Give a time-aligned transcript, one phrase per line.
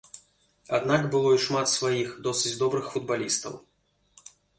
[0.77, 3.53] Аднак было і шмат сваіх, досыць добрых футбалістаў.